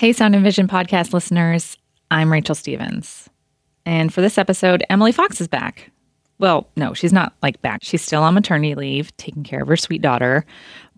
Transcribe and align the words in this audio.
Hey, 0.00 0.14
Sound 0.14 0.34
and 0.34 0.42
Vision 0.42 0.66
podcast 0.66 1.12
listeners. 1.12 1.76
I'm 2.10 2.32
Rachel 2.32 2.54
Stevens. 2.54 3.28
And 3.84 4.10
for 4.10 4.22
this 4.22 4.38
episode, 4.38 4.82
Emily 4.88 5.12
Fox 5.12 5.42
is 5.42 5.46
back. 5.46 5.90
Well, 6.38 6.70
no, 6.74 6.94
she's 6.94 7.12
not 7.12 7.34
like 7.42 7.60
back. 7.60 7.80
She's 7.82 8.00
still 8.00 8.22
on 8.22 8.32
maternity 8.32 8.74
leave, 8.74 9.14
taking 9.18 9.42
care 9.44 9.60
of 9.60 9.68
her 9.68 9.76
sweet 9.76 10.00
daughter. 10.00 10.46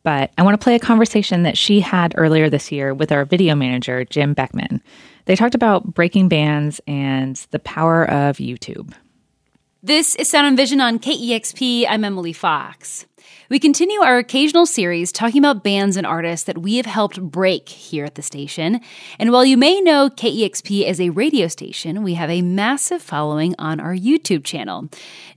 But 0.05 0.31
I 0.39 0.45
want 0.45 0.55
to 0.55 0.63
play 0.63 0.77
a 0.77 0.79
conversation 0.79 1.43
that 1.43 1.59
she 1.59 1.81
had 1.81 2.15
earlier 2.17 2.49
this 2.49 2.71
year 2.71 2.95
with 2.95 3.11
our 3.11 3.25
video 3.25 3.57
manager, 3.57 4.05
Jim 4.05 4.35
Beckman. 4.35 4.81
They 5.25 5.35
talked 5.35 5.57
about 5.57 5.95
breaking 5.95 6.29
bands 6.29 6.81
and 6.87 7.35
the 7.51 7.59
power 7.59 8.09
of 8.09 8.37
YouTube. 8.37 8.95
This 9.83 10.15
is 10.15 10.31
Sound 10.31 10.47
and 10.47 10.57
Vision 10.57 10.81
on 10.81 11.01
KEXP. 11.01 11.87
I'm 11.89 12.05
Emily 12.05 12.33
Fox. 12.33 13.07
We 13.53 13.59
continue 13.59 14.01
our 14.01 14.17
occasional 14.17 14.65
series 14.65 15.13
talking 15.13 15.39
about 15.39 15.63
bands 15.63 15.99
and 15.99 16.07
artists 16.07 16.47
that 16.47 16.57
we 16.57 16.79
have 16.79 16.87
helped 16.87 17.21
break 17.21 17.69
here 17.69 18.07
at 18.07 18.15
the 18.15 18.23
station. 18.23 18.81
And 19.19 19.31
while 19.31 19.45
you 19.45 19.59
may 19.59 19.79
know 19.83 20.09
KEXP 20.09 20.87
as 20.87 20.99
a 20.99 21.11
radio 21.11 21.49
station, 21.49 22.03
we 22.03 22.15
have 22.15 22.31
a 22.31 22.41
massive 22.41 23.03
following 23.03 23.55
on 23.59 23.79
our 23.79 23.95
YouTube 23.95 24.43
channel. 24.43 24.89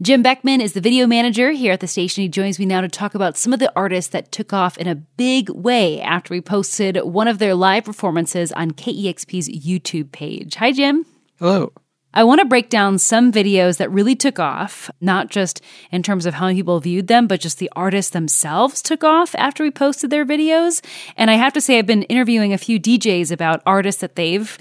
Jim 0.01 0.21
Beckman 0.21 0.61
is 0.61 0.71
the 0.71 0.79
video 0.79 1.05
manager 1.05 1.51
here 1.51 1.73
at 1.73 1.81
the 1.81 1.87
station. 1.87 2.21
He 2.21 2.29
joins 2.29 2.57
me 2.57 2.65
now 2.65 2.79
to 2.79 2.87
talk 2.87 3.15
about 3.15 3.35
some 3.35 3.51
of 3.51 3.59
the 3.59 3.73
artists 3.75 4.11
that 4.11 4.31
took 4.31 4.53
off 4.53 4.77
in 4.77 4.87
a 4.87 4.95
big 4.95 5.49
way 5.49 5.99
after 5.99 6.33
we 6.33 6.39
posted 6.39 6.95
one 7.03 7.27
of 7.27 7.39
their 7.39 7.53
live 7.53 7.83
performances 7.83 8.53
on 8.53 8.71
KEXP's 8.71 9.49
YouTube 9.49 10.13
page. 10.13 10.55
Hi, 10.55 10.71
Jim. 10.71 11.05
Hello. 11.37 11.73
I 12.17 12.23
want 12.23 12.39
to 12.39 12.45
break 12.45 12.69
down 12.69 12.97
some 12.97 13.29
videos 13.29 13.75
that 13.77 13.91
really 13.91 14.15
took 14.15 14.39
off, 14.39 14.89
not 15.01 15.29
just 15.29 15.61
in 15.91 16.01
terms 16.01 16.25
of 16.25 16.35
how 16.35 16.49
people 16.49 16.79
viewed 16.79 17.07
them, 17.07 17.27
but 17.27 17.41
just 17.41 17.59
the 17.59 17.69
artists 17.75 18.11
themselves 18.11 18.81
took 18.81 19.03
off 19.03 19.35
after 19.35 19.63
we 19.63 19.69
posted 19.69 20.09
their 20.11 20.25
videos. 20.25 20.81
And 21.17 21.29
I 21.29 21.33
have 21.33 21.51
to 21.53 21.61
say, 21.61 21.77
I've 21.77 21.85
been 21.85 22.03
interviewing 22.03 22.53
a 22.53 22.57
few 22.57 22.79
DJs 22.79 23.31
about 23.31 23.61
artists 23.65 23.99
that 23.99 24.15
they've 24.15 24.57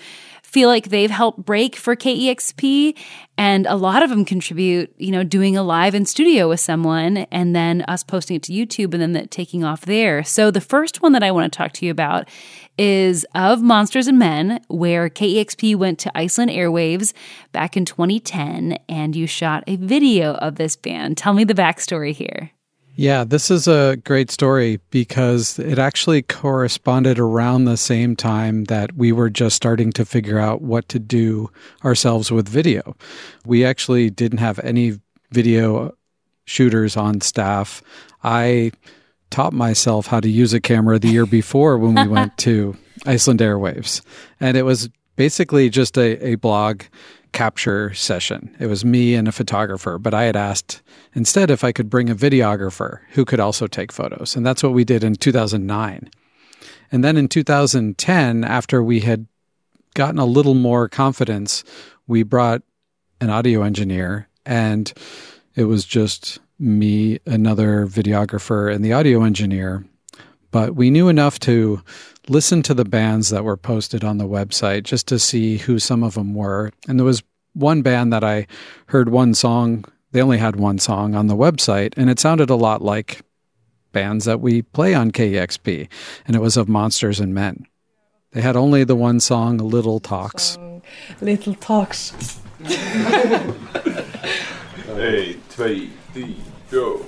feel 0.54 0.68
like 0.68 0.88
they've 0.88 1.10
helped 1.10 1.44
break 1.44 1.74
for 1.74 1.96
KEXP. 1.96 2.96
And 3.36 3.66
a 3.66 3.74
lot 3.74 4.04
of 4.04 4.10
them 4.10 4.24
contribute, 4.24 4.94
you 4.96 5.10
know, 5.10 5.24
doing 5.24 5.56
a 5.56 5.64
live 5.64 5.96
in 5.96 6.06
studio 6.06 6.48
with 6.48 6.60
someone 6.60 7.16
and 7.32 7.56
then 7.56 7.82
us 7.88 8.04
posting 8.04 8.36
it 8.36 8.44
to 8.44 8.52
YouTube 8.52 8.94
and 8.94 9.02
then 9.02 9.12
that 9.14 9.32
taking 9.32 9.64
off 9.64 9.80
there. 9.80 10.22
So 10.22 10.52
the 10.52 10.60
first 10.60 11.02
one 11.02 11.10
that 11.10 11.24
I 11.24 11.32
want 11.32 11.52
to 11.52 11.56
talk 11.56 11.72
to 11.72 11.84
you 11.84 11.90
about 11.90 12.28
is 12.78 13.26
of 13.34 13.62
Monsters 13.62 14.06
and 14.06 14.20
Men, 14.20 14.64
where 14.68 15.10
KEXP 15.10 15.74
went 15.74 15.98
to 15.98 16.16
Iceland 16.16 16.52
Airwaves 16.52 17.12
back 17.50 17.76
in 17.76 17.84
2010 17.84 18.78
and 18.88 19.16
you 19.16 19.26
shot 19.26 19.64
a 19.66 19.74
video 19.74 20.34
of 20.34 20.54
this 20.54 20.76
band. 20.76 21.18
Tell 21.18 21.34
me 21.34 21.42
the 21.42 21.54
backstory 21.54 22.12
here. 22.12 22.52
Yeah, 22.96 23.24
this 23.24 23.50
is 23.50 23.66
a 23.66 23.96
great 24.04 24.30
story 24.30 24.78
because 24.90 25.58
it 25.58 25.80
actually 25.80 26.22
corresponded 26.22 27.18
around 27.18 27.64
the 27.64 27.76
same 27.76 28.14
time 28.14 28.64
that 28.64 28.94
we 28.94 29.10
were 29.10 29.30
just 29.30 29.56
starting 29.56 29.90
to 29.92 30.04
figure 30.04 30.38
out 30.38 30.62
what 30.62 30.88
to 30.90 31.00
do 31.00 31.50
ourselves 31.84 32.30
with 32.30 32.48
video. 32.48 32.96
We 33.44 33.64
actually 33.64 34.10
didn't 34.10 34.38
have 34.38 34.60
any 34.60 35.00
video 35.32 35.96
shooters 36.44 36.96
on 36.96 37.20
staff. 37.20 37.82
I 38.22 38.70
taught 39.30 39.52
myself 39.52 40.06
how 40.06 40.20
to 40.20 40.28
use 40.28 40.52
a 40.52 40.60
camera 40.60 41.00
the 41.00 41.08
year 41.08 41.26
before 41.26 41.78
when 41.78 41.94
we 41.96 42.06
went 42.14 42.38
to 42.38 42.76
Iceland 43.06 43.40
Airwaves. 43.40 44.02
And 44.38 44.56
it 44.56 44.62
was 44.62 44.88
basically 45.16 45.68
just 45.68 45.98
a, 45.98 46.24
a 46.24 46.34
blog 46.36 46.82
capture 47.34 47.92
session. 47.92 48.56
It 48.58 48.68
was 48.68 48.84
me 48.84 49.14
and 49.14 49.28
a 49.28 49.32
photographer, 49.32 49.98
but 49.98 50.14
I 50.14 50.22
had 50.22 50.36
asked 50.36 50.80
instead 51.14 51.50
if 51.50 51.62
I 51.62 51.72
could 51.72 51.90
bring 51.90 52.08
a 52.08 52.14
videographer 52.14 53.00
who 53.10 53.26
could 53.26 53.40
also 53.40 53.66
take 53.66 53.92
photos. 53.92 54.34
And 54.34 54.46
that's 54.46 54.62
what 54.62 54.72
we 54.72 54.84
did 54.84 55.04
in 55.04 55.16
2009. 55.16 56.08
And 56.90 57.04
then 57.04 57.16
in 57.16 57.28
2010, 57.28 58.44
after 58.44 58.82
we 58.82 59.00
had 59.00 59.26
gotten 59.94 60.18
a 60.18 60.24
little 60.24 60.54
more 60.54 60.88
confidence, 60.88 61.64
we 62.06 62.22
brought 62.22 62.62
an 63.20 63.28
audio 63.28 63.62
engineer 63.62 64.28
and 64.46 64.92
it 65.54 65.64
was 65.64 65.84
just 65.84 66.38
me, 66.58 67.18
another 67.26 67.86
videographer, 67.86 68.72
and 68.72 68.84
the 68.84 68.92
audio 68.92 69.24
engineer. 69.24 69.84
But 70.54 70.76
we 70.76 70.88
knew 70.88 71.08
enough 71.08 71.40
to 71.40 71.82
listen 72.28 72.62
to 72.62 72.74
the 72.74 72.84
bands 72.84 73.30
that 73.30 73.42
were 73.42 73.56
posted 73.56 74.04
on 74.04 74.18
the 74.18 74.28
website 74.28 74.84
just 74.84 75.08
to 75.08 75.18
see 75.18 75.56
who 75.56 75.80
some 75.80 76.04
of 76.04 76.14
them 76.14 76.32
were. 76.32 76.70
And 76.86 76.96
there 76.96 77.04
was 77.04 77.24
one 77.54 77.82
band 77.82 78.12
that 78.12 78.22
I 78.22 78.46
heard 78.86 79.08
one 79.08 79.34
song, 79.34 79.84
they 80.12 80.22
only 80.22 80.38
had 80.38 80.54
one 80.54 80.78
song 80.78 81.16
on 81.16 81.26
the 81.26 81.34
website, 81.34 81.94
and 81.96 82.08
it 82.08 82.20
sounded 82.20 82.50
a 82.50 82.54
lot 82.54 82.82
like 82.82 83.22
bands 83.90 84.26
that 84.26 84.40
we 84.40 84.62
play 84.62 84.94
on 84.94 85.10
KEXP, 85.10 85.88
and 86.24 86.36
it 86.36 86.40
was 86.40 86.56
of 86.56 86.68
Monsters 86.68 87.18
and 87.18 87.34
Men. 87.34 87.66
They 88.30 88.40
had 88.40 88.54
only 88.54 88.84
the 88.84 88.94
one 88.94 89.18
song, 89.18 89.58
Little 89.58 89.98
Talks. 89.98 90.56
Little 91.20 91.56
Talks. 91.56 92.38
Hey, 94.86 95.36
two, 95.50 95.90
three, 96.12 96.36
go. 96.70 97.04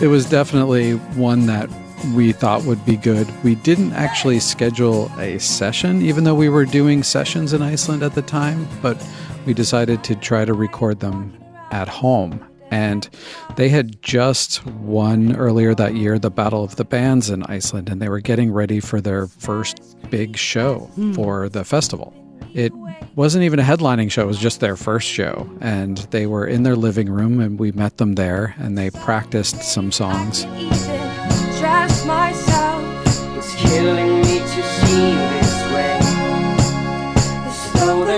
It 0.00 0.06
was 0.06 0.24
definitely 0.24 0.92
one 0.92 1.44
that 1.44 1.68
we 2.14 2.32
thought 2.32 2.64
would 2.64 2.82
be 2.86 2.96
good. 2.96 3.28
We 3.44 3.54
didn't 3.54 3.92
actually 3.92 4.40
schedule 4.40 5.12
a 5.18 5.38
session, 5.38 6.00
even 6.00 6.24
though 6.24 6.34
we 6.34 6.48
were 6.48 6.64
doing 6.64 7.02
sessions 7.02 7.52
in 7.52 7.60
Iceland 7.60 8.02
at 8.02 8.14
the 8.14 8.22
time, 8.22 8.66
but 8.80 8.96
we 9.44 9.52
decided 9.52 10.02
to 10.04 10.14
try 10.14 10.46
to 10.46 10.54
record 10.54 11.00
them 11.00 11.38
at 11.70 11.86
home. 11.86 12.42
And 12.70 13.10
they 13.56 13.68
had 13.68 14.00
just 14.00 14.64
won 14.66 15.36
earlier 15.36 15.74
that 15.74 15.94
year 15.94 16.18
the 16.18 16.30
Battle 16.30 16.64
of 16.64 16.76
the 16.76 16.84
Bands 16.86 17.28
in 17.28 17.42
Iceland, 17.42 17.90
and 17.90 18.00
they 18.00 18.08
were 18.08 18.20
getting 18.20 18.52
ready 18.52 18.80
for 18.80 19.02
their 19.02 19.26
first 19.26 19.96
big 20.08 20.38
show 20.38 20.90
hmm. 20.94 21.12
for 21.12 21.50
the 21.50 21.62
festival. 21.62 22.14
It 22.54 22.72
wasn't 23.16 23.44
even 23.44 23.58
a 23.58 23.62
headlining 23.62 24.10
show, 24.10 24.22
it 24.22 24.26
was 24.26 24.38
just 24.38 24.60
their 24.60 24.76
first 24.76 25.08
show. 25.08 25.48
And 25.60 25.98
they 26.10 26.26
were 26.26 26.46
in 26.46 26.62
their 26.62 26.76
living 26.76 27.10
room, 27.10 27.40
and 27.40 27.58
we 27.58 27.72
met 27.72 27.98
them 27.98 28.14
there, 28.14 28.54
and 28.58 28.76
they 28.76 28.90
practiced 28.90 29.62
some 29.62 29.92
songs. 29.92 30.46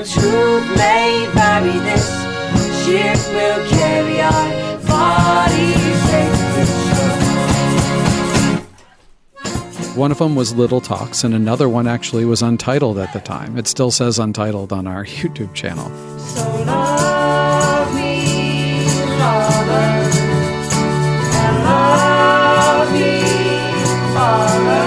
Truth 0.03 0.77
may 0.77 1.29
vary, 1.33 1.79
this 1.79 2.09
ship 2.85 3.19
will 3.33 3.71
carry 3.71 4.21
our 4.21 4.72
One 9.95 10.11
of 10.11 10.17
them 10.17 10.35
was 10.35 10.55
Little 10.55 10.81
Talks, 10.81 11.23
and 11.23 11.35
another 11.35 11.69
one 11.69 11.87
actually 11.87 12.25
was 12.25 12.41
untitled 12.41 12.97
at 12.97 13.13
the 13.13 13.21
time. 13.21 13.59
It 13.59 13.67
still 13.69 13.91
says 13.91 14.19
untitled 14.19 14.73
on 14.73 14.87
our 14.87 15.05
YouTube 15.07 15.53
channel. 15.53 15.91
So 16.19 16.41
love 16.65 17.95
me, 17.95 18.87
Father, 19.19 20.09
and 21.37 21.65
love 21.65 22.91
me, 22.91 23.21
Father, 24.15 24.83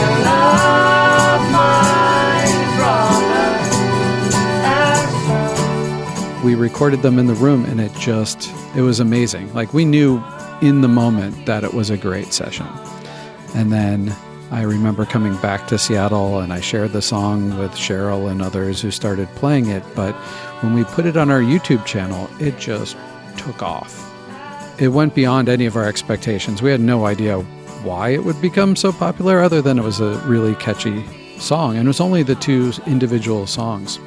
and 0.00 0.24
love 0.24 1.42
my 1.52 2.48
brother, 2.78 3.50
and 4.64 6.40
so. 6.40 6.46
we 6.46 6.54
recorded 6.54 7.02
them 7.02 7.18
in 7.18 7.26
the 7.26 7.34
room 7.34 7.66
and 7.66 7.82
it 7.82 7.92
just 7.96 8.50
it 8.74 8.80
was 8.80 8.98
amazing 8.98 9.52
like 9.52 9.74
we 9.74 9.84
knew 9.84 10.22
in 10.62 10.80
the 10.80 10.88
moment 10.88 11.44
that 11.44 11.64
it 11.64 11.74
was 11.74 11.90
a 11.90 11.98
great 11.98 12.32
session 12.32 12.66
and 13.54 13.72
then 13.72 14.14
i 14.50 14.62
remember 14.62 15.04
coming 15.04 15.36
back 15.36 15.66
to 15.66 15.78
seattle 15.78 16.40
and 16.40 16.52
i 16.52 16.60
shared 16.60 16.92
the 16.92 17.02
song 17.02 17.56
with 17.58 17.70
cheryl 17.72 18.30
and 18.30 18.42
others 18.42 18.80
who 18.80 18.90
started 18.90 19.28
playing 19.36 19.66
it. 19.66 19.82
But 19.94 20.14
when 20.62 20.74
we 20.74 20.84
put 20.84 21.06
it 21.06 21.16
on 21.16 21.30
our 21.30 21.40
youtube 21.40 21.84
channel 21.86 22.28
it 22.38 22.58
just 22.58 22.96
took 23.36 23.62
off. 23.62 24.08
It 24.80 24.88
went 24.88 25.14
beyond 25.14 25.48
any 25.48 25.66
of 25.66 25.76
our 25.76 25.84
expectations. 25.84 26.62
We 26.62 26.70
had 26.70 26.80
no 26.80 27.06
idea 27.06 27.40
why 27.82 28.10
it 28.10 28.24
would 28.24 28.40
become 28.40 28.76
so 28.76 28.92
popular 28.92 29.40
other 29.40 29.60
than 29.60 29.78
it 29.78 29.82
was 29.82 30.00
a 30.00 30.18
really 30.26 30.54
catchy 30.56 31.04
song. 31.38 31.76
And 31.76 31.86
it 31.86 31.88
was 31.88 32.00
only 32.00 32.22
the 32.22 32.34
two 32.36 32.72
individual 32.86 33.46
songs. 33.46 33.98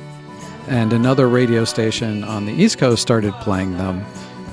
And 0.68 0.94
another 0.94 1.28
radio 1.28 1.66
station 1.66 2.24
on 2.24 2.46
the 2.46 2.54
East 2.54 2.78
Coast 2.78 3.02
started 3.02 3.34
playing 3.36 3.78
them. 3.78 4.04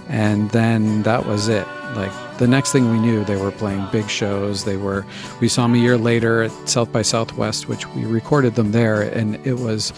And 0.08 0.50
then 0.50 1.02
that 1.04 1.26
was 1.26 1.48
it. 1.48 1.66
Like 1.94 2.38
the 2.38 2.46
next 2.46 2.72
thing 2.72 2.90
we 2.90 2.98
knew, 2.98 3.24
they 3.24 3.36
were 3.36 3.50
playing 3.50 3.86
big 3.92 4.08
shows. 4.08 4.64
They 4.64 4.76
were, 4.76 5.04
we 5.40 5.48
saw 5.48 5.62
them 5.62 5.74
a 5.74 5.78
year 5.78 5.98
later 5.98 6.42
at 6.42 6.68
South 6.68 6.90
by 6.92 7.02
Southwest, 7.02 7.68
which 7.68 7.86
we 7.88 8.04
recorded 8.04 8.54
them 8.54 8.72
there. 8.72 9.02
And 9.02 9.44
it 9.46 9.54
was 9.54 9.92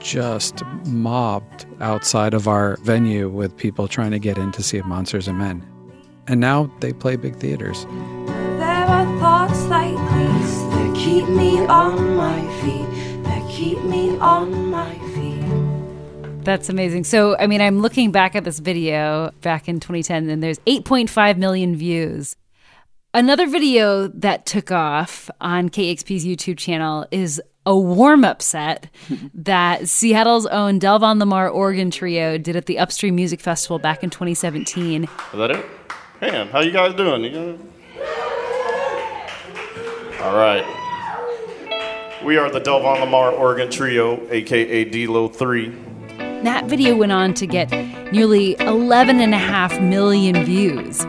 just 0.00 0.64
mobbed 0.86 1.66
outside 1.80 2.34
of 2.34 2.48
our 2.48 2.76
venue 2.78 3.28
with 3.28 3.56
people 3.56 3.86
trying 3.86 4.10
to 4.10 4.18
get 4.18 4.38
in 4.38 4.50
to 4.52 4.62
see 4.62 4.80
Monsters 4.82 5.28
and 5.28 5.38
Men. 5.38 5.62
And 6.26 6.40
now 6.40 6.70
they 6.80 6.92
play 6.92 7.16
big 7.16 7.36
theaters. 7.36 7.84
There 7.86 8.86
are 8.86 9.18
thoughts 9.18 9.64
like 9.66 9.96
these 9.96 10.58
that 10.70 10.92
keep 10.96 11.28
me 11.28 11.64
on 11.66 12.16
my 12.16 12.40
feet, 12.62 13.22
that 13.24 13.48
keep 13.50 13.82
me 13.82 14.16
on 14.18 14.70
my 14.70 14.94
feet. 14.98 15.09
That's 16.42 16.70
amazing. 16.70 17.04
So, 17.04 17.36
I 17.38 17.46
mean, 17.46 17.60
I'm 17.60 17.80
looking 17.80 18.12
back 18.12 18.34
at 18.34 18.44
this 18.44 18.60
video 18.60 19.30
back 19.42 19.68
in 19.68 19.78
2010, 19.78 20.30
and 20.30 20.42
there's 20.42 20.58
8.5 20.60 21.36
million 21.36 21.76
views. 21.76 22.34
Another 23.12 23.46
video 23.46 24.08
that 24.08 24.46
took 24.46 24.70
off 24.70 25.28
on 25.40 25.68
KEXP's 25.68 26.24
YouTube 26.24 26.56
channel 26.56 27.06
is 27.10 27.42
a 27.66 27.76
warm 27.76 28.24
up 28.24 28.40
set 28.40 28.88
that 29.34 29.88
Seattle's 29.88 30.46
own 30.46 30.80
Delvon 30.80 31.22
Lamarr 31.22 31.52
Organ 31.52 31.90
Trio 31.90 32.38
did 32.38 32.56
at 32.56 32.66
the 32.66 32.78
Upstream 32.78 33.16
Music 33.16 33.40
Festival 33.40 33.78
back 33.78 34.02
in 34.02 34.08
2017. 34.10 35.04
Is 35.04 35.10
that 35.34 35.50
it? 35.50 35.66
Man, 36.20 36.48
how 36.48 36.60
you 36.60 36.70
guys 36.70 36.94
doing? 36.94 37.24
You 37.24 37.30
guys... 37.30 37.60
All 40.22 40.36
right. 40.36 40.64
We 42.24 42.36
are 42.38 42.50
the 42.50 42.60
Delvon 42.60 42.98
Lamarr 42.98 43.32
Organ 43.32 43.70
Trio, 43.70 44.26
aka 44.30 44.84
D-Lo 44.84 45.28
3. 45.28 45.89
That 46.42 46.64
video 46.68 46.96
went 46.96 47.12
on 47.12 47.34
to 47.34 47.46
get 47.46 47.70
nearly 48.12 48.54
11.5 48.54 49.86
million 49.86 50.42
views. 50.42 51.04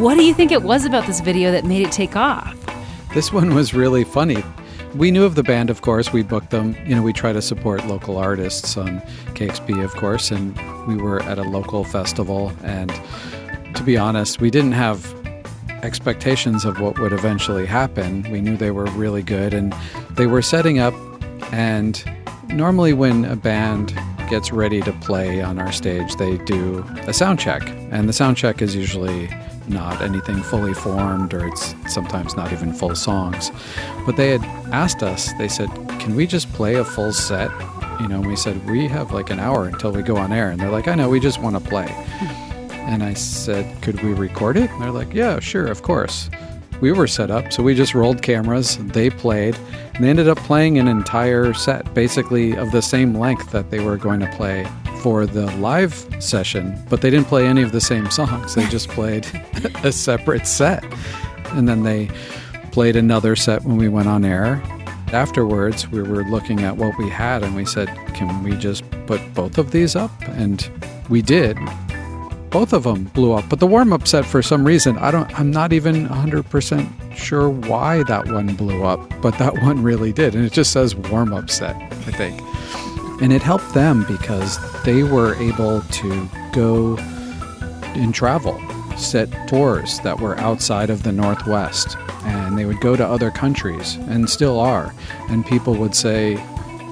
What 0.00 0.14
do 0.14 0.24
you 0.24 0.32
think 0.32 0.50
it 0.52 0.62
was 0.62 0.86
about 0.86 1.06
this 1.06 1.20
video 1.20 1.52
that 1.52 1.66
made 1.66 1.86
it 1.86 1.92
take 1.92 2.16
off? 2.16 2.56
This 3.12 3.30
one 3.30 3.54
was 3.54 3.74
really 3.74 4.04
funny. 4.04 4.42
We 4.94 5.10
knew 5.10 5.24
of 5.24 5.36
the 5.36 5.42
band, 5.42 5.70
of 5.70 5.80
course. 5.80 6.12
We 6.12 6.22
booked 6.22 6.50
them. 6.50 6.76
You 6.86 6.94
know, 6.94 7.02
we 7.02 7.14
try 7.14 7.32
to 7.32 7.40
support 7.40 7.86
local 7.86 8.18
artists 8.18 8.76
on 8.76 9.00
KEXP, 9.34 9.82
of 9.82 9.94
course, 9.94 10.30
and 10.30 10.54
we 10.86 10.96
were 10.96 11.22
at 11.22 11.38
a 11.38 11.42
local 11.42 11.82
festival. 11.82 12.52
And 12.62 12.92
to 13.74 13.82
be 13.82 13.96
honest, 13.96 14.40
we 14.40 14.50
didn't 14.50 14.72
have 14.72 15.14
expectations 15.82 16.66
of 16.66 16.78
what 16.78 16.98
would 16.98 17.12
eventually 17.12 17.64
happen. 17.64 18.30
We 18.30 18.42
knew 18.42 18.56
they 18.56 18.70
were 18.70 18.84
really 18.90 19.22
good, 19.22 19.54
and 19.54 19.74
they 20.10 20.26
were 20.26 20.42
setting 20.42 20.78
up. 20.78 20.94
And 21.52 22.04
normally, 22.48 22.92
when 22.92 23.24
a 23.24 23.36
band 23.36 23.94
gets 24.28 24.52
ready 24.52 24.82
to 24.82 24.92
play 25.00 25.40
on 25.40 25.58
our 25.58 25.72
stage, 25.72 26.16
they 26.16 26.36
do 26.38 26.84
a 27.06 27.14
sound 27.14 27.38
check, 27.38 27.62
and 27.90 28.08
the 28.08 28.12
sound 28.12 28.36
check 28.36 28.60
is 28.60 28.76
usually 28.76 29.30
not 29.68 30.00
anything 30.02 30.42
fully 30.42 30.74
formed 30.74 31.34
or 31.34 31.46
it's 31.46 31.74
sometimes 31.92 32.36
not 32.36 32.52
even 32.52 32.72
full 32.72 32.94
songs. 32.94 33.50
But 34.06 34.16
they 34.16 34.30
had 34.30 34.44
asked 34.72 35.02
us, 35.02 35.32
they 35.34 35.48
said, 35.48 35.68
Can 36.00 36.14
we 36.14 36.26
just 36.26 36.52
play 36.52 36.76
a 36.76 36.84
full 36.84 37.12
set? 37.12 37.50
You 38.00 38.08
know, 38.08 38.16
and 38.16 38.26
we 38.26 38.36
said, 38.36 38.64
We 38.66 38.88
have 38.88 39.12
like 39.12 39.30
an 39.30 39.38
hour 39.38 39.66
until 39.66 39.92
we 39.92 40.02
go 40.02 40.16
on 40.16 40.32
air. 40.32 40.50
And 40.50 40.60
they're 40.60 40.70
like, 40.70 40.88
I 40.88 40.94
know, 40.94 41.08
we 41.08 41.20
just 41.20 41.40
want 41.40 41.56
to 41.56 41.68
play. 41.68 41.88
And 42.70 43.02
I 43.02 43.14
said, 43.14 43.80
Could 43.82 44.02
we 44.02 44.12
record 44.12 44.56
it? 44.56 44.70
And 44.70 44.82
they're 44.82 44.90
like, 44.90 45.12
Yeah, 45.14 45.40
sure, 45.40 45.66
of 45.66 45.82
course. 45.82 46.30
We 46.80 46.90
were 46.90 47.06
set 47.06 47.30
up, 47.30 47.52
so 47.52 47.62
we 47.62 47.76
just 47.76 47.94
rolled 47.94 48.22
cameras, 48.22 48.76
they 48.78 49.08
played, 49.08 49.56
and 49.94 50.02
they 50.02 50.10
ended 50.10 50.28
up 50.28 50.38
playing 50.38 50.78
an 50.78 50.88
entire 50.88 51.54
set, 51.54 51.94
basically 51.94 52.56
of 52.56 52.72
the 52.72 52.82
same 52.82 53.14
length 53.14 53.52
that 53.52 53.70
they 53.70 53.78
were 53.78 53.96
going 53.96 54.18
to 54.18 54.26
play 54.32 54.66
for 55.02 55.26
the 55.26 55.46
live 55.56 56.06
session, 56.20 56.80
but 56.88 57.00
they 57.00 57.10
didn't 57.10 57.26
play 57.26 57.44
any 57.44 57.62
of 57.62 57.72
the 57.72 57.80
same 57.80 58.08
songs. 58.08 58.54
They 58.54 58.64
just 58.68 58.88
played 58.88 59.26
a 59.82 59.90
separate 59.90 60.46
set. 60.46 60.84
And 61.50 61.68
then 61.68 61.82
they 61.82 62.08
played 62.70 62.94
another 62.94 63.34
set 63.34 63.64
when 63.64 63.76
we 63.76 63.88
went 63.88 64.06
on 64.06 64.24
air. 64.24 64.62
Afterwards, 65.08 65.88
we 65.88 66.02
were 66.02 66.24
looking 66.24 66.60
at 66.60 66.76
what 66.76 66.96
we 66.98 67.08
had 67.08 67.42
and 67.42 67.56
we 67.56 67.64
said, 67.64 67.88
Can 68.14 68.44
we 68.44 68.56
just 68.56 68.84
put 69.06 69.20
both 69.34 69.58
of 69.58 69.72
these 69.72 69.96
up? 69.96 70.12
And 70.28 70.70
we 71.08 71.20
did. 71.20 71.58
Both 72.50 72.72
of 72.72 72.84
them 72.84 73.04
blew 73.04 73.32
up, 73.32 73.48
but 73.48 73.58
the 73.58 73.66
warm 73.66 73.92
up 73.92 74.06
set, 74.06 74.24
for 74.24 74.40
some 74.40 74.64
reason, 74.64 74.98
I 74.98 75.10
don't, 75.10 75.28
I'm 75.38 75.50
not 75.50 75.72
even 75.72 76.06
100% 76.06 77.16
sure 77.16 77.48
why 77.48 78.02
that 78.04 78.26
one 78.26 78.54
blew 78.54 78.84
up, 78.84 79.00
but 79.20 79.36
that 79.38 79.54
one 79.62 79.82
really 79.82 80.12
did. 80.12 80.34
And 80.34 80.44
it 80.44 80.52
just 80.52 80.70
says 80.70 80.94
warm 80.94 81.32
up 81.32 81.50
set, 81.50 81.74
I 81.74 82.12
think. 82.12 82.40
And 83.22 83.32
it 83.32 83.40
helped 83.40 83.72
them 83.72 84.04
because 84.08 84.58
they 84.82 85.04
were 85.04 85.36
able 85.36 85.80
to 85.80 86.28
go 86.52 86.96
and 87.94 88.12
travel, 88.12 88.60
set 88.96 89.28
tours 89.48 90.00
that 90.00 90.18
were 90.18 90.36
outside 90.38 90.90
of 90.90 91.04
the 91.04 91.12
Northwest. 91.12 91.96
And 92.24 92.58
they 92.58 92.64
would 92.64 92.80
go 92.80 92.96
to 92.96 93.06
other 93.06 93.30
countries 93.30 93.94
and 94.08 94.28
still 94.28 94.58
are. 94.58 94.92
And 95.28 95.46
people 95.46 95.74
would 95.76 95.94
say 95.94 96.34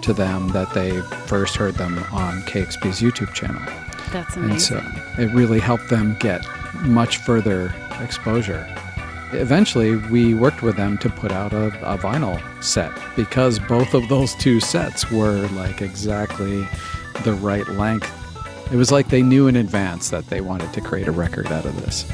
to 0.03 0.13
them 0.13 0.49
that 0.51 0.73
they 0.73 1.01
first 1.27 1.57
heard 1.57 1.75
them 1.75 1.99
on 2.13 2.43
KEXP's 2.43 3.01
YouTube 3.01 3.35
channel. 3.35 3.61
That's 4.13 4.37
amazing. 4.37 4.79
And 4.79 4.87
so 5.17 5.23
it 5.23 5.35
really 5.35 5.61
helped 5.61 5.89
them 5.91 6.17
get 6.21 6.47
much 6.83 7.19
further 7.19 7.75
exposure. 8.01 8.67
Eventually, 9.33 9.97
we 9.97 10.35
worked 10.35 10.63
with 10.63 10.77
them 10.77 10.99
to 10.99 11.09
put 11.09 11.31
out 11.31 11.53
a, 11.53 11.67
a, 11.89 11.97
vinyl 11.97 12.41
set 12.63 12.93
because 13.15 13.59
both 13.61 13.95
of 13.95 14.09
those 14.09 14.35
two 14.35 14.59
sets 14.59 15.11
were 15.11 15.47
like 15.49 15.81
exactly 15.83 16.67
the 17.23 17.35
right 17.35 17.67
length. 17.69 18.11
It 18.73 18.77
was 18.77 18.91
like 18.91 19.09
they 19.09 19.23
knew 19.23 19.47
in 19.47 19.57
advance 19.57 20.11
that 20.11 20.27
they 20.29 20.41
wanted 20.41 20.73
to 20.73 20.81
create 20.81 21.07
a 21.07 21.13
record 21.13 21.47
out 21.47 21.65
of 21.65 21.81
this. 21.81 22.11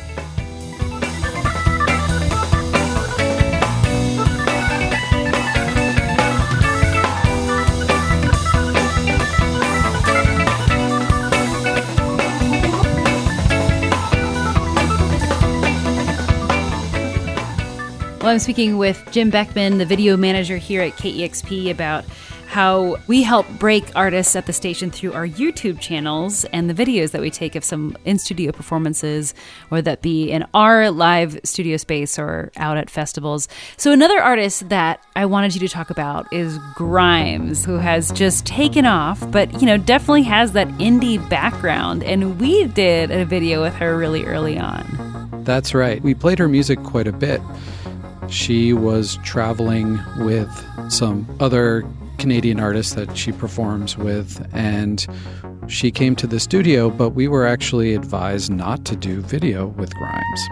Well, 18.26 18.32
I'm 18.32 18.40
speaking 18.40 18.76
with 18.76 19.12
Jim 19.12 19.31
Beckman, 19.31 19.78
the 19.78 19.87
video 19.87 20.17
manager 20.17 20.56
here 20.56 20.82
at 20.82 20.94
KEXP, 20.94 21.70
about 21.70 22.05
how 22.49 22.96
we 23.06 23.23
help 23.23 23.49
break 23.50 23.94
artists 23.94 24.34
at 24.34 24.46
the 24.46 24.52
station 24.52 24.90
through 24.90 25.12
our 25.12 25.28
YouTube 25.28 25.78
channels 25.78 26.44
and 26.46 26.69
the 26.69 26.75
videos 26.75 27.12
that 27.12 27.20
we 27.20 27.31
take 27.31 27.55
of 27.55 27.62
some 27.62 27.96
in 28.05 28.19
studio 28.19 28.50
performances, 28.50 29.32
or 29.70 29.81
that 29.81 30.02
be 30.02 30.28
in 30.28 30.44
our 30.55 30.90
live 30.90 31.38
studio 31.44 31.76
space 31.76 32.19
or 32.19 32.50
out 32.56 32.76
at 32.76 32.90
festivals. 32.90 33.46
So, 33.76 33.93
another 33.93 34.20
artist 34.20 34.70
that 34.70 35.05
I 35.14 35.25
wanted 35.26 35.55
you 35.55 35.61
to 35.61 35.69
talk 35.69 35.90
about 35.90 36.26
is 36.32 36.58
Grimes, 36.75 37.64
who 37.64 37.76
has 37.76 38.11
just 38.11 38.44
taken 38.44 38.87
off, 38.87 39.31
but 39.31 39.61
you 39.61 39.67
know, 39.69 39.76
definitely 39.76 40.25
has 40.25 40.50
that 40.50 40.67
indie 40.78 41.31
background. 41.31 42.02
And 42.02 42.40
we 42.40 42.64
did 42.64 43.12
a 43.12 43.25
video 43.25 43.62
with 43.62 43.75
her 43.75 43.96
really 43.96 44.25
early 44.25 44.58
on. 44.58 45.45
That's 45.45 45.75
right. 45.75 46.02
We 46.02 46.12
played 46.12 46.40
her 46.40 46.49
music 46.49 46.83
quite 46.83 47.06
a 47.06 47.12
bit. 47.12 47.40
She 48.28 48.73
was 48.73 49.18
traveling 49.25 49.99
with 50.18 50.50
some 50.88 51.26
other 51.40 51.85
Canadian 52.18 52.61
artists 52.61 52.95
that 52.95 53.16
she 53.16 53.33
performs 53.33 53.97
with, 53.97 54.47
and 54.52 55.06
she 55.68 55.90
came 55.90 56.16
to 56.16 56.26
the 56.26 56.40
studio, 56.40 56.90
but 56.90 57.11
we 57.11 57.28
were 57.28 57.47
actually 57.47 57.95
advised 57.95 58.50
not 58.50 58.85
to 58.87 58.97
do 58.97 59.21
video 59.21 59.66
with 59.68 59.95
Grimes. 59.95 60.49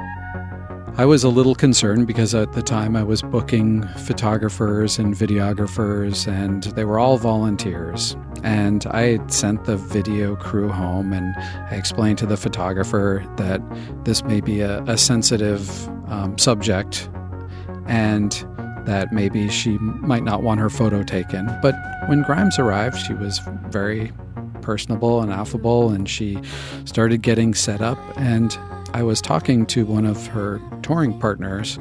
I 0.97 1.05
was 1.07 1.25
a 1.25 1.29
little 1.29 1.57
concerned 1.57 2.07
because 2.07 2.37
at 2.37 2.53
the 2.53 2.63
time 2.63 2.95
I 2.95 3.03
was 3.03 3.21
booking 3.21 3.83
photographers 4.07 4.97
and 4.97 5.13
videographers, 5.13 6.29
and 6.29 6.63
they 6.63 6.85
were 6.85 7.01
all 7.01 7.19
volunteers. 7.19 8.17
And 8.45 8.87
I 8.87 9.03
had 9.03 9.33
sent 9.33 9.65
the 9.65 9.77
video 9.77 10.37
crew 10.37 10.69
home, 10.69 11.13
and 11.13 11.35
I 11.37 11.75
explained 11.75 12.19
to 12.19 12.27
the 12.27 12.37
photographer 12.37 13.25
that 13.39 13.61
this 14.05 14.23
may 14.23 14.41
be 14.41 14.61
a, 14.61 14.83
a 14.85 14.97
sensitive 14.97 15.89
um, 16.09 16.39
subject 16.39 17.09
and 17.87 18.33
that 18.87 19.13
maybe 19.13 19.49
she 19.49 19.79
might 19.79 20.25
not 20.25 20.43
want 20.43 20.61
her 20.61 20.71
photo 20.71 21.03
taken. 21.03 21.47
But 21.63 21.75
when 22.07 22.23
Grimes 22.23 22.59
arrived, 22.59 22.99
she 22.99 23.15
was 23.15 23.41
very 23.69 24.13
personable 24.61 25.21
and 25.21 25.33
affable, 25.33 25.91
and 25.91 26.09
she 26.09 26.39
started 26.85 27.23
getting 27.23 27.55
set 27.55 27.81
up. 27.81 27.99
And 28.17 28.57
I 28.93 29.03
was 29.03 29.21
talking 29.21 29.67
to 29.67 29.85
one 29.85 30.07
of 30.07 30.27
her 30.29 30.61
touring 30.83 31.19
partners 31.19 31.79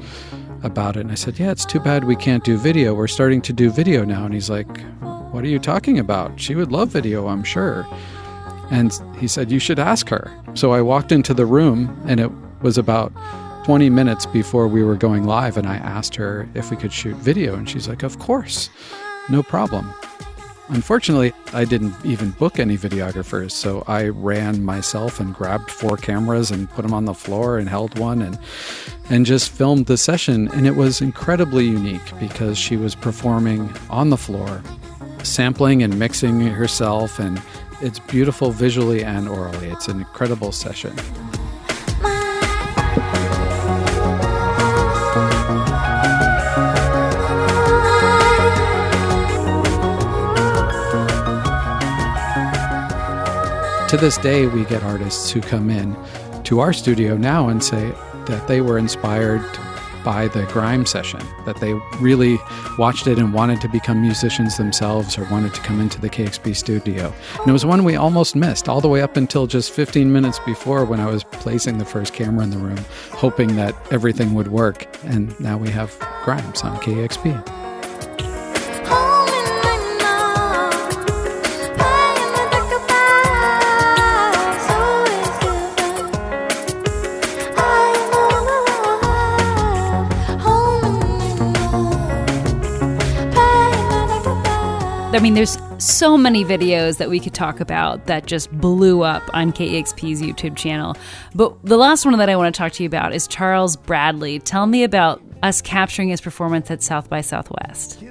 about 0.64 0.96
it, 0.96 1.02
and 1.02 1.12
I 1.12 1.16
said, 1.16 1.40
Yeah, 1.40 1.52
it's 1.52 1.66
too 1.66 1.80
bad 1.80 2.06
we 2.06 2.16
can't 2.16 2.44
do 2.44 2.58
video. 2.58 2.94
We're 2.94 3.08
starting 3.08 3.42
to 3.44 3.54
do 3.54 3.70
video 3.70 4.06
now. 4.06 4.26
And 4.26 4.34
he's 4.34 4.50
like, 4.50 4.82
What 5.32 5.44
are 5.44 5.50
you 5.50 5.60
talking 5.60 6.00
about? 6.00 6.40
She 6.40 6.56
would 6.56 6.72
love 6.72 6.90
video, 6.90 7.28
I'm 7.28 7.44
sure. 7.44 7.86
And 8.72 8.94
he 9.18 9.28
said, 9.28 9.52
You 9.52 9.60
should 9.60 9.80
ask 9.80 10.10
her. 10.10 10.32
So 10.54 10.72
I 10.72 10.82
walked 10.82 11.12
into 11.12 11.34
the 11.34 11.46
room, 11.46 12.02
and 12.08 12.20
it 12.20 12.32
was 12.62 12.78
about 12.78 13.12
20 13.64 13.90
minutes 13.90 14.26
before 14.26 14.68
we 14.68 14.84
were 14.84 14.98
going 14.98 15.24
live, 15.24 15.56
and 15.56 15.66
I 15.66 15.78
asked 15.78 16.16
her 16.16 16.50
if 16.54 16.70
we 16.70 16.76
could 16.76 16.92
shoot 16.92 17.16
video, 17.16 17.56
and 17.56 17.70
she's 17.70 17.88
like, 17.88 18.04
Of 18.04 18.20
course, 18.20 18.70
no 19.30 19.42
problem. 19.42 19.94
Unfortunately, 20.70 21.34
I 21.54 21.64
didn't 21.64 21.94
even 22.06 22.32
book 22.32 22.60
any 22.60 22.78
videographers, 22.78 23.52
so 23.52 23.84
I 23.88 24.08
ran 24.08 24.64
myself 24.64 25.20
and 25.20 25.34
grabbed 25.34 25.70
four 25.72 25.96
cameras 25.96 26.52
and 26.52 26.70
put 26.70 26.82
them 26.82 26.94
on 26.94 27.06
the 27.06 27.14
floor 27.14 27.58
and 27.58 27.70
held 27.70 28.00
one 28.00 28.22
and 28.22 28.40
and 29.10 29.26
just 29.26 29.52
filmed 29.52 29.86
the 29.86 29.98
session 29.98 30.48
and 30.54 30.66
it 30.66 30.76
was 30.76 31.02
incredibly 31.02 31.66
unique 31.66 32.18
because 32.20 32.58
she 32.58 32.78
was 32.78 32.96
performing 32.96 33.70
on 33.90 34.10
the 34.10 34.18
floor, 34.18 34.64
sampling 35.24 35.84
and 35.84 36.00
mixing 36.00 36.40
herself 36.40 37.20
and 37.20 37.42
it's 37.82 38.00
beautiful 38.00 38.52
visually 38.52 39.04
and 39.04 39.28
orally. 39.28 39.68
It's 39.68 39.90
an 39.90 40.00
incredible 40.00 40.54
session. 40.54 40.96
To 53.94 53.98
this 53.98 54.18
day, 54.18 54.48
we 54.48 54.66
get 54.66 54.82
artists 54.82 55.30
who 55.30 55.40
come 55.40 55.70
in 55.70 55.96
to 56.46 56.62
our 56.62 56.74
studio 56.74 57.16
now 57.16 57.50
and 57.50 57.64
say 57.64 57.92
that 58.26 58.48
they 58.48 58.60
were 58.60 58.80
inspired 58.80 59.46
by 60.04 60.30
the 60.30 60.46
grime 60.48 60.88
session, 60.88 61.20
that 61.46 61.58
they 61.58 61.74
really 62.00 62.40
watched 62.80 63.06
it 63.06 63.20
and 63.20 63.36
wanted 63.36 63.62
to 63.62 63.68
become 63.68 64.02
musicians 64.02 64.58
themselves 64.58 65.16
or 65.16 65.26
wanted 65.26 65.54
to 65.54 65.62
come 65.62 65.80
into 65.80 66.02
the 66.02 66.10
KEXP 66.10 66.56
studio. 66.56 67.14
And 67.38 67.48
it 67.48 67.52
was 67.52 67.68
one 67.68 67.84
we 67.84 67.96
almost 67.96 68.36
missed 68.36 68.68
all 68.68 68.82
the 68.82 68.90
way 68.90 69.04
up 69.04 69.16
until 69.16 69.46
just 69.46 69.70
15 69.70 70.12
minutes 70.12 70.40
before 70.40 70.86
when 70.86 71.00
I 71.00 71.06
was 71.06 71.24
placing 71.26 71.78
the 71.78 71.86
first 71.86 72.16
camera 72.16 72.44
in 72.44 72.50
the 72.50 72.58
room, 72.58 72.84
hoping 73.12 73.56
that 73.58 73.76
everything 73.92 74.34
would 74.34 74.48
work. 74.48 74.88
And 75.04 75.40
now 75.40 75.60
we 75.60 75.70
have 75.70 75.96
Grimes 76.24 76.64
on 76.64 76.78
KEXP. 76.78 77.63
I 95.14 95.20
mean, 95.20 95.36
there's 95.36 95.60
so 95.78 96.18
many 96.18 96.44
videos 96.44 96.98
that 96.98 97.08
we 97.08 97.20
could 97.20 97.36
talk 97.36 97.60
about 97.60 98.08
that 98.08 98.26
just 98.26 98.52
blew 98.52 99.04
up 99.04 99.22
on 99.32 99.54
KEXP's 99.54 100.24
YouTube 100.24 100.56
channel. 100.56 100.98
But 101.36 101.64
the 101.64 101.78
last 101.78 102.04
one 102.04 102.18
that 102.18 102.30
I 102.30 102.36
want 102.36 102.54
to 102.54 102.58
talk 102.58 102.72
to 102.74 102.84
you 102.84 102.88
about 102.88 103.14
is 103.14 103.28
Charles 103.28 103.76
Bradley. 103.76 104.40
Tell 104.40 104.66
me 104.66 104.84
about 104.84 105.22
us 105.44 105.62
capturing 105.62 106.10
his 106.10 106.20
performance 106.20 106.72
at 106.72 106.82
South 106.82 107.10
by 107.12 107.22
Southwest. 107.22 108.04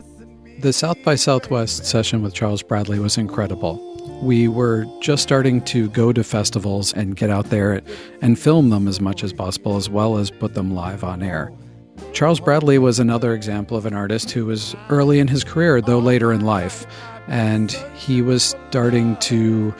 The 0.60 0.72
South 0.72 1.02
by 1.02 1.16
Southwest 1.16 1.86
session 1.86 2.22
with 2.22 2.34
Charles 2.34 2.62
Bradley 2.62 3.00
was 3.00 3.18
incredible. 3.18 3.80
We 4.22 4.46
were 4.46 4.86
just 5.00 5.24
starting 5.24 5.60
to 5.62 5.88
go 5.90 6.12
to 6.12 6.22
festivals 6.22 6.92
and 6.92 7.16
get 7.16 7.30
out 7.30 7.50
there 7.50 7.82
and 8.20 8.38
film 8.38 8.70
them 8.70 8.86
as 8.86 9.00
much 9.00 9.24
as 9.24 9.32
possible, 9.32 9.76
as 9.76 9.90
well 9.90 10.18
as 10.18 10.30
put 10.30 10.54
them 10.54 10.72
live 10.72 11.02
on 11.02 11.24
air. 11.24 11.52
Charles 12.12 12.40
Bradley 12.40 12.78
was 12.78 12.98
another 12.98 13.34
example 13.34 13.76
of 13.76 13.86
an 13.86 13.94
artist 13.94 14.30
who 14.30 14.46
was 14.46 14.76
early 14.90 15.18
in 15.18 15.28
his 15.28 15.44
career, 15.44 15.80
though 15.80 15.98
later 15.98 16.32
in 16.32 16.42
life. 16.42 16.86
And 17.26 17.72
he 17.94 18.22
was 18.22 18.54
starting 18.68 19.16
to 19.16 19.74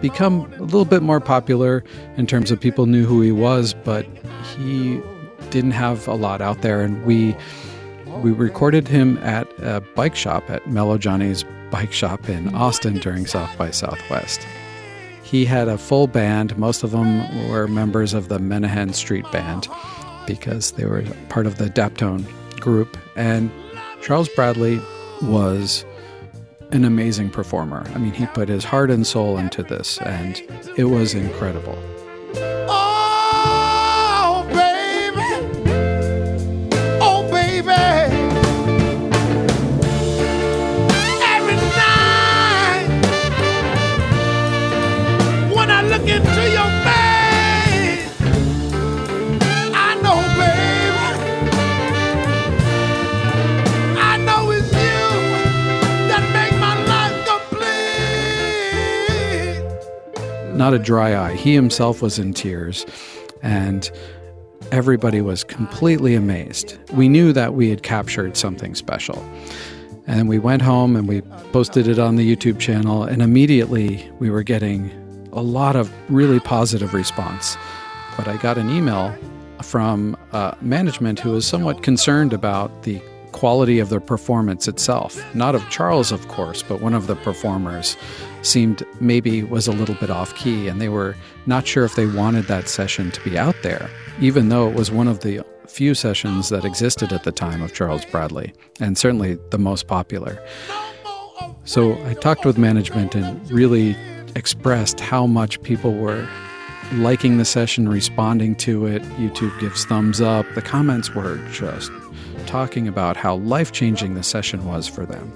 become 0.00 0.52
a 0.58 0.62
little 0.62 0.84
bit 0.84 1.02
more 1.02 1.20
popular 1.20 1.84
in 2.16 2.26
terms 2.26 2.50
of 2.50 2.60
people 2.60 2.86
knew 2.86 3.04
who 3.04 3.20
he 3.20 3.32
was, 3.32 3.74
but 3.84 4.06
he 4.56 5.00
didn't 5.50 5.72
have 5.72 6.06
a 6.08 6.14
lot 6.14 6.40
out 6.40 6.62
there. 6.62 6.82
And 6.82 7.04
we 7.04 7.36
we 8.22 8.32
recorded 8.32 8.88
him 8.88 9.18
at 9.18 9.46
a 9.58 9.80
bike 9.94 10.16
shop 10.16 10.48
at 10.50 10.66
Mellow 10.68 10.98
Johnny's 10.98 11.44
bike 11.70 11.92
shop 11.92 12.28
in 12.28 12.54
Austin 12.54 12.98
during 12.98 13.26
South 13.26 13.56
by 13.56 13.70
Southwest. 13.70 14.40
He 15.22 15.44
had 15.44 15.68
a 15.68 15.78
full 15.78 16.06
band. 16.06 16.56
Most 16.56 16.82
of 16.82 16.90
them 16.90 17.48
were 17.50 17.68
members 17.68 18.14
of 18.14 18.28
the 18.28 18.38
Menahan 18.38 18.94
Street 18.94 19.30
Band 19.30 19.68
because 20.28 20.72
they 20.72 20.84
were 20.84 21.02
part 21.28 21.46
of 21.46 21.58
the 21.58 21.68
Daptone 21.70 22.24
group. 22.60 22.96
And 23.16 23.50
Charles 24.02 24.28
Bradley 24.28 24.80
was 25.22 25.84
an 26.70 26.84
amazing 26.84 27.30
performer. 27.30 27.90
I 27.94 27.98
mean, 27.98 28.12
he 28.12 28.26
put 28.26 28.48
his 28.48 28.62
heart 28.62 28.90
and 28.90 29.06
soul 29.06 29.38
into 29.38 29.62
this, 29.62 29.98
and 30.02 30.40
it 30.76 30.84
was 30.84 31.14
incredible. 31.14 31.78
Not 60.68 60.74
a 60.74 60.78
dry 60.78 61.16
eye. 61.16 61.34
He 61.34 61.54
himself 61.54 62.02
was 62.02 62.18
in 62.18 62.34
tears, 62.34 62.84
and 63.40 63.90
everybody 64.70 65.22
was 65.22 65.42
completely 65.42 66.14
amazed. 66.14 66.76
We 66.92 67.08
knew 67.08 67.32
that 67.32 67.54
we 67.54 67.70
had 67.70 67.82
captured 67.82 68.36
something 68.36 68.74
special. 68.74 69.16
And 70.06 70.28
we 70.28 70.38
went 70.38 70.60
home 70.60 70.94
and 70.94 71.08
we 71.08 71.22
posted 71.52 71.88
it 71.88 71.98
on 71.98 72.16
the 72.16 72.36
YouTube 72.36 72.58
channel, 72.58 73.02
and 73.02 73.22
immediately 73.22 74.10
we 74.18 74.28
were 74.28 74.42
getting 74.42 74.90
a 75.32 75.40
lot 75.40 75.74
of 75.74 75.90
really 76.10 76.38
positive 76.38 76.92
response. 76.92 77.56
But 78.18 78.28
I 78.28 78.36
got 78.36 78.58
an 78.58 78.68
email 78.68 79.16
from 79.62 80.18
uh, 80.32 80.52
management 80.60 81.18
who 81.18 81.30
was 81.30 81.46
somewhat 81.46 81.82
concerned 81.82 82.34
about 82.34 82.82
the 82.82 83.00
quality 83.38 83.78
of 83.78 83.88
the 83.88 84.00
performance 84.00 84.66
itself. 84.66 85.16
Not 85.32 85.54
of 85.54 85.62
Charles, 85.70 86.10
of 86.10 86.26
course, 86.26 86.60
but 86.60 86.80
one 86.80 86.92
of 86.92 87.06
the 87.06 87.14
performers 87.14 87.96
seemed 88.42 88.82
maybe 89.00 89.44
was 89.44 89.68
a 89.68 89.72
little 89.72 89.94
bit 89.94 90.10
off 90.10 90.34
key, 90.34 90.66
and 90.66 90.80
they 90.80 90.88
were 90.88 91.14
not 91.46 91.64
sure 91.64 91.84
if 91.84 91.94
they 91.94 92.06
wanted 92.06 92.46
that 92.46 92.68
session 92.68 93.12
to 93.12 93.20
be 93.22 93.38
out 93.38 93.54
there, 93.62 93.88
even 94.20 94.48
though 94.48 94.68
it 94.68 94.74
was 94.74 94.90
one 94.90 95.06
of 95.06 95.20
the 95.20 95.44
few 95.68 95.94
sessions 95.94 96.48
that 96.48 96.64
existed 96.64 97.12
at 97.12 97.22
the 97.22 97.30
time 97.30 97.62
of 97.62 97.72
Charles 97.72 98.04
Bradley, 98.06 98.52
and 98.80 98.98
certainly 98.98 99.38
the 99.50 99.58
most 99.58 99.86
popular. 99.86 100.42
So 101.64 101.92
I 102.06 102.14
talked 102.14 102.44
with 102.44 102.58
management 102.58 103.14
and 103.14 103.48
really 103.52 103.94
expressed 104.34 104.98
how 104.98 105.26
much 105.26 105.62
people 105.62 105.94
were 105.94 106.28
liking 106.94 107.38
the 107.38 107.44
session, 107.44 107.88
responding 107.88 108.56
to 108.56 108.86
it. 108.86 109.02
YouTube 109.20 109.56
gives 109.60 109.84
thumbs 109.84 110.20
up. 110.20 110.44
The 110.56 110.62
comments 110.62 111.14
were 111.14 111.36
just 111.52 111.92
talking 112.48 112.88
about 112.88 113.16
how 113.16 113.36
life 113.36 113.72
changing 113.72 114.14
the 114.14 114.22
session 114.22 114.64
was 114.64 114.88
for 114.88 115.04
them. 115.04 115.30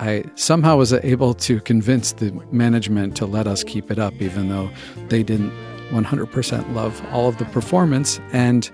I 0.00 0.24
somehow 0.34 0.76
was 0.76 0.92
able 0.92 1.34
to 1.34 1.60
convince 1.60 2.12
the 2.12 2.32
management 2.50 3.16
to 3.16 3.26
let 3.26 3.46
us 3.46 3.62
keep 3.62 3.90
it 3.90 3.98
up, 3.98 4.14
even 4.14 4.48
though 4.48 4.70
they 5.08 5.22
didn't 5.22 5.52
100% 5.90 6.74
love 6.74 7.04
all 7.12 7.28
of 7.28 7.36
the 7.38 7.44
performance. 7.46 8.18
And 8.32 8.70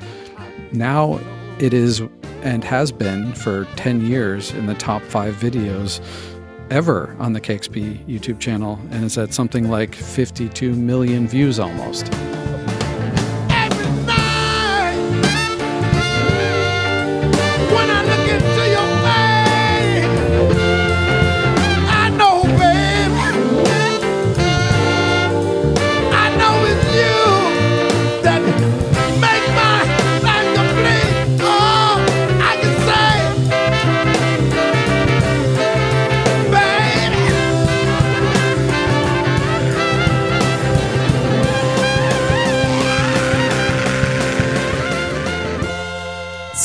now 0.72 1.18
it 1.58 1.74
is 1.74 2.00
and 2.42 2.62
has 2.62 2.92
been 2.92 3.32
for 3.34 3.64
10 3.76 4.06
years 4.06 4.52
in 4.52 4.66
the 4.66 4.74
top 4.74 5.02
five 5.02 5.34
videos 5.34 6.00
ever 6.70 7.16
on 7.18 7.32
the 7.32 7.40
KEXP 7.40 8.06
YouTube 8.06 8.38
channel, 8.38 8.78
and 8.90 9.04
it's 9.04 9.18
at 9.18 9.34
something 9.34 9.68
like 9.68 9.94
52 9.94 10.74
million 10.74 11.26
views 11.26 11.58
almost. 11.58 12.12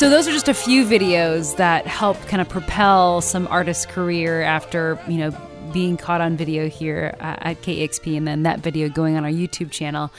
So 0.09 0.15
those 0.15 0.27
are 0.27 0.31
just 0.31 0.47
a 0.47 0.55
few 0.55 0.85
videos 0.85 1.57
that 1.57 1.85
help 1.85 2.19
kind 2.25 2.41
of 2.41 2.49
propel 2.49 3.21
some 3.21 3.45
artist's 3.45 3.85
career 3.85 4.41
after, 4.41 4.99
you 5.07 5.19
know, 5.19 5.29
being 5.71 5.97
caught 5.97 6.19
on 6.19 6.35
video 6.35 6.67
here 6.67 7.15
at 7.19 7.61
KEXP 7.61 8.17
and 8.17 8.27
then 8.27 8.41
that 8.41 8.61
video 8.61 8.89
going 8.89 9.17
on 9.17 9.23
our 9.23 9.29
YouTube 9.29 9.69
channel. 9.69 10.11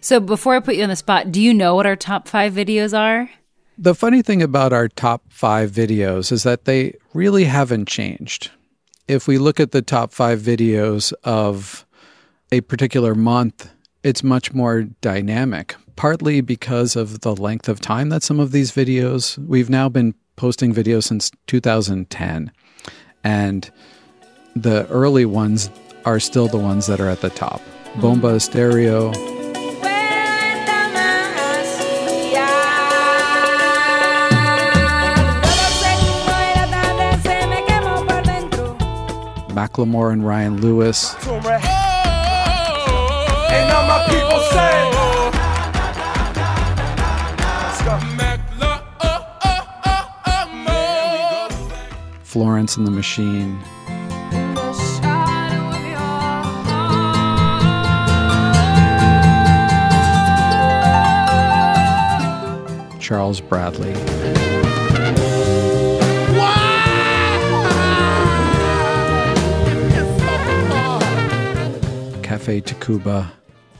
So 0.00 0.18
before 0.18 0.56
I 0.56 0.58
put 0.58 0.74
you 0.74 0.82
on 0.82 0.88
the 0.88 0.96
spot, 0.96 1.30
do 1.30 1.40
you 1.40 1.54
know 1.54 1.76
what 1.76 1.86
our 1.86 1.94
top 1.94 2.26
5 2.26 2.54
videos 2.54 2.92
are? 2.92 3.30
The 3.78 3.94
funny 3.94 4.20
thing 4.20 4.42
about 4.42 4.72
our 4.72 4.88
top 4.88 5.22
five 5.28 5.70
videos 5.70 6.32
is 6.32 6.42
that 6.42 6.64
they 6.64 6.96
really 7.14 7.44
haven't 7.44 7.86
changed. 7.86 8.50
If 9.06 9.28
we 9.28 9.38
look 9.38 9.60
at 9.60 9.70
the 9.70 9.80
top 9.80 10.12
five 10.12 10.40
videos 10.40 11.12
of 11.22 11.86
a 12.50 12.62
particular 12.62 13.14
month, 13.14 13.70
it's 14.02 14.24
much 14.24 14.52
more 14.52 14.82
dynamic, 15.02 15.76
partly 15.96 16.40
because 16.42 16.94
of 16.94 17.20
the 17.22 17.34
length 17.34 17.68
of 17.68 17.80
time 17.80 18.10
that 18.10 18.22
some 18.22 18.38
of 18.38 18.52
these 18.52 18.70
videos, 18.70 19.38
we've 19.46 19.70
now 19.70 19.88
been 19.88 20.14
posting 20.36 20.72
videos 20.74 21.04
since 21.04 21.30
2010. 21.46 22.52
And 23.24 23.70
the 24.54 24.86
early 24.88 25.24
ones 25.24 25.70
are 26.04 26.20
still 26.20 26.48
the 26.48 26.58
ones 26.58 26.86
that 26.86 27.00
are 27.00 27.08
at 27.08 27.22
the 27.22 27.30
top. 27.30 27.60
Hmm. 27.94 28.00
Bomba 28.00 28.38
Stereo, 28.38 29.12
Cuenta 29.12 30.88
más 30.92 31.78
ya. 32.32 32.46
Todo 35.42 35.66
segundo 35.80 36.32
y 36.40 36.54
la 36.54 36.66
tarde 36.70 37.06
Florence 52.24 52.76
and 52.76 52.84
the 52.84 52.90
Machine, 52.90 53.62
Charles 62.98 63.40
Bradley, 63.40 63.92
Cafe 72.22 72.62
Tacuba, 72.62 73.30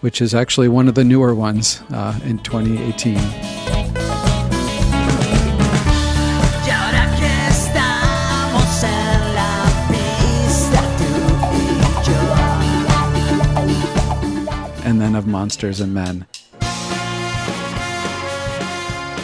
which 0.02 0.22
is 0.22 0.32
actually 0.32 0.68
one 0.68 0.86
of 0.86 0.94
the 0.94 1.02
newer 1.02 1.34
ones 1.34 1.82
uh, 1.90 2.16
in 2.22 2.38
2018. 2.38 3.75
And 14.86 15.00
then 15.00 15.16
of 15.16 15.26
Monsters 15.26 15.80
and 15.80 15.92
Men. 15.92 16.24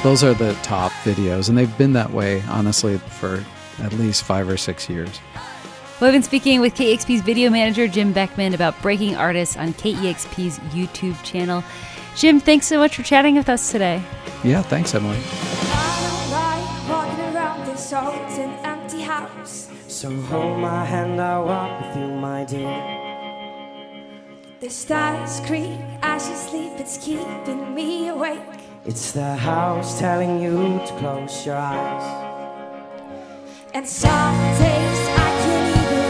Those 0.03 0.25
are 0.25 0.35
the 0.35 0.59
top 0.65 0.91
videos, 1.05 1.49
and 1.49 1.57
they've 1.57 1.79
been 1.79 1.93
that 1.93 2.13
way, 2.13 2.43
honestly, 2.49 2.99
for 2.99 3.43
at 3.79 3.93
least 3.93 4.25
five 4.25 4.49
or 4.49 4.57
six 4.57 4.91
years. 4.91 5.21
Well, 6.01 6.09
I've 6.09 6.15
been 6.15 6.25
speaking 6.25 6.61
with 6.61 6.75
KEXP's 6.75 7.23
video 7.23 7.49
manager, 7.49 7.87
Jim 7.87 8.13
Beckman, 8.13 8.55
about 8.55 8.81
breaking 8.83 9.15
artists 9.15 9.57
on 9.57 9.73
KEXP's 9.75 10.59
YouTube 10.75 11.23
channel. 11.23 11.63
Jim, 12.17 12.41
thanks 12.41 12.67
so 12.67 12.79
much 12.79 12.97
for 12.97 13.05
chatting 13.05 13.37
with 13.37 13.49
us 13.49 13.71
today. 13.71 14.03
Yeah, 14.43 14.63
thanks, 14.63 14.93
Emily. 14.97 15.21
I 15.23 16.27
like 16.33 16.91
walking 16.91 17.37
around 17.37 17.67
this 17.69 17.93
old 17.93 18.13
and 18.13 18.67
empty 18.67 19.03
house. 19.03 19.71
So 19.87 20.11
hold 20.23 20.59
my 20.59 20.85
hand, 20.85 21.21
I'll 21.21 21.45
walk 21.45 21.81
with 21.81 21.97
you, 21.99 22.09
my 22.09 22.45
dear. 22.45 23.12
The 24.63 24.71
stars 24.71 25.41
creak 25.41 25.81
as 26.03 26.29
you 26.29 26.37
sleep, 26.37 26.75
it's 26.77 26.97
keeping 26.97 27.75
me 27.75 28.11
awake. 28.11 28.39
It's 28.85 29.11
the 29.11 29.35
house 29.35 29.99
telling 29.99 30.41
you 30.41 30.79
to 30.87 30.93
close 31.01 31.45
your 31.45 31.57
eyes. 31.57 32.07
And 33.75 33.85
some 33.85 34.37
days 34.63 35.01
I 35.27 35.31
can't 35.43 35.69
even 35.83 36.07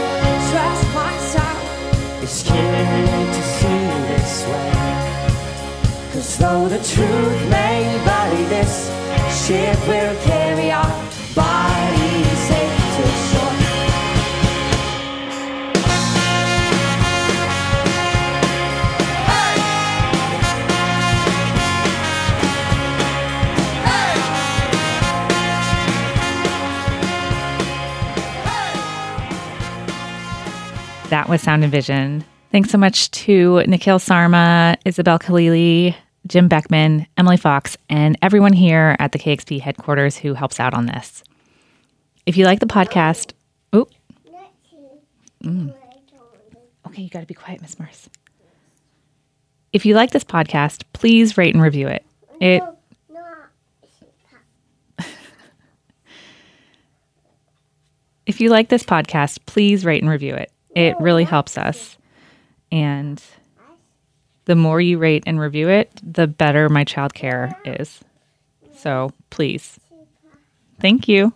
trust 0.51 0.85
myself. 1.01 2.21
It's 2.21 2.43
killing 2.43 2.91
me 3.09 3.25
to 3.37 3.43
see 3.57 3.85
this 4.13 4.45
way. 4.45 4.73
Cause 6.13 6.37
though 6.37 6.69
the 6.69 6.77
truth 6.93 7.49
may 7.49 7.81
vary, 8.05 8.43
this 8.53 8.91
ship 9.33 9.79
will 9.87 10.15
carry 10.25 10.42
That 31.13 31.29
was 31.29 31.43
Sound 31.43 31.61
and 31.63 31.71
Vision. 31.71 32.25
Thanks 32.51 32.71
so 32.71 32.77
much 32.79 33.11
to 33.11 33.61
Nikhil 33.67 33.99
Sarma, 33.99 34.75
Isabel 34.83 35.19
Khalili, 35.19 35.93
Jim 36.25 36.47
Beckman, 36.47 37.05
Emily 37.15 37.37
Fox, 37.37 37.77
and 37.87 38.17
everyone 38.23 38.53
here 38.53 38.95
at 38.97 39.11
the 39.11 39.19
KEXP 39.19 39.61
headquarters 39.61 40.17
who 40.17 40.33
helps 40.33 40.59
out 40.59 40.73
on 40.73 40.87
this. 40.87 41.23
If 42.25 42.35
you 42.35 42.45
like 42.45 42.59
the 42.61 42.65
podcast, 42.65 43.33
oh, 43.73 43.87
Mm. 45.43 45.75
okay, 46.87 47.03
you 47.03 47.09
got 47.11 47.19
to 47.19 47.27
be 47.27 47.35
quiet, 47.35 47.61
Miss 47.61 47.77
Mars. 47.77 48.09
If 49.71 49.85
you 49.85 49.93
like 49.93 50.09
this 50.09 50.23
podcast, 50.23 50.81
please 50.93 51.37
rate 51.37 51.53
and 51.53 51.61
review 51.61 51.89
it. 51.89 52.03
It 52.41 52.63
if 58.25 58.41
you 58.41 58.49
like 58.49 58.69
this 58.69 58.81
podcast, 58.81 59.37
please 59.45 59.85
rate 59.85 60.01
and 60.01 60.09
review 60.09 60.33
it. 60.33 60.49
It 60.75 60.95
really 60.99 61.23
helps 61.23 61.57
us. 61.57 61.97
And 62.71 63.21
the 64.45 64.55
more 64.55 64.81
you 64.81 64.97
rate 64.97 65.23
and 65.25 65.39
review 65.39 65.69
it, 65.69 65.91
the 66.03 66.27
better 66.27 66.69
my 66.69 66.83
childcare 66.83 67.53
is. 67.65 68.01
So 68.75 69.11
please. 69.29 69.79
Thank 70.79 71.07
you. 71.07 71.33